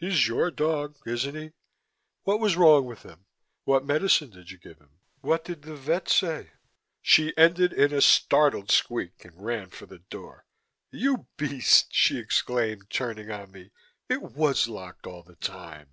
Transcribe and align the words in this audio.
He's 0.00 0.26
your 0.26 0.50
dog, 0.50 0.96
isn't 1.06 1.34
he? 1.34 1.52
What 2.22 2.40
was 2.40 2.56
wrong 2.56 2.86
with 2.86 3.02
him? 3.02 3.26
What 3.64 3.84
medicine 3.84 4.30
did 4.30 4.50
you 4.50 4.56
give 4.56 4.78
him? 4.78 5.00
What 5.20 5.44
did 5.44 5.60
the 5.64 5.76
vet 5.76 6.08
say" 6.08 6.52
She 7.02 7.36
ended 7.36 7.74
in 7.74 7.92
a 7.92 8.00
startled 8.00 8.70
squeak 8.70 9.22
and 9.26 9.34
ran 9.44 9.68
for 9.68 9.84
the 9.84 9.98
door. 9.98 10.46
"You 10.90 11.26
beast!" 11.36 11.88
she 11.92 12.16
exclaimed, 12.18 12.88
turning 12.88 13.30
on 13.30 13.50
me, 13.52 13.70
"it 14.08 14.22
was 14.22 14.66
locked, 14.66 15.06
all 15.06 15.22
the 15.22 15.36
time. 15.36 15.90